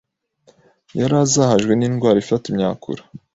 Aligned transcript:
yarazahajwe 0.99 1.73
n’indwara 1.75 2.17
ifata 2.23 2.45
imyakura 2.51 3.01